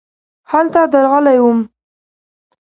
هلته 0.51 0.81
درغلې 0.93 1.35
وم. 1.43 1.59